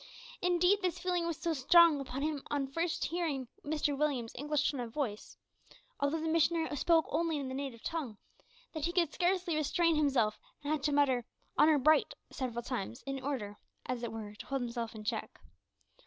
Indeed 0.41 0.79
this 0.81 0.97
feeling 0.97 1.27
was 1.27 1.37
so 1.37 1.53
strong 1.53 1.99
upon 1.99 2.23
him 2.23 2.41
on 2.49 2.65
first 2.65 3.05
hearing 3.05 3.47
Mr 3.63 3.95
Williams's 3.95 4.33
English 4.35 4.71
tone 4.71 4.79
of 4.79 4.91
voice 4.91 5.37
although 5.99 6.19
the 6.19 6.27
missionary 6.27 6.75
spoke 6.75 7.05
only 7.09 7.37
in 7.37 7.47
the 7.49 7.53
native 7.53 7.83
tongue 7.83 8.17
that 8.73 8.85
he 8.85 8.93
could 8.93 9.13
scarcely 9.13 9.55
restrain 9.55 9.95
himself, 9.95 10.39
and 10.63 10.71
had 10.73 10.81
to 10.85 10.91
mutter 10.91 11.27
"honour 11.55 11.77
bright" 11.77 12.15
several 12.31 12.63
times, 12.63 13.03
in 13.05 13.21
order, 13.23 13.59
as 13.85 14.01
it 14.01 14.11
were, 14.11 14.33
to 14.33 14.45
hold 14.47 14.61
himself 14.63 14.95
in 14.95 15.03
check. 15.03 15.39